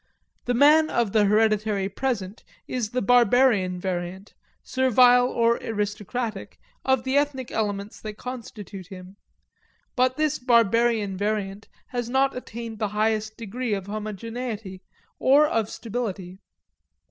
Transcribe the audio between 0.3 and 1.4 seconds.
The man of the